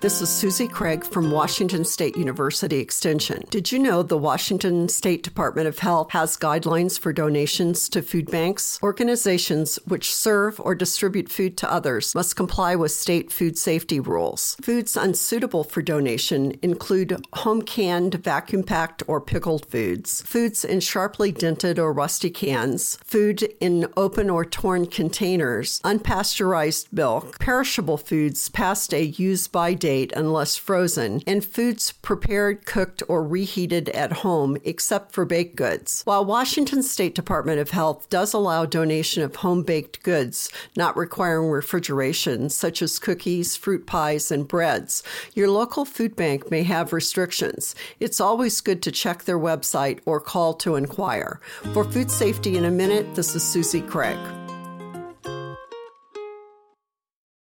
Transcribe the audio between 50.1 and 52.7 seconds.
call to inquire. For food safety in a